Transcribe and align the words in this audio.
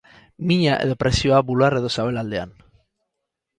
Mina 0.51 0.77
edo 0.85 0.95
presioa 1.03 1.43
bular 1.51 1.77
edo 1.83 1.93
sabelaldean. 1.99 2.59